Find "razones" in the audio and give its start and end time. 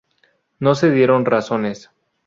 1.25-1.91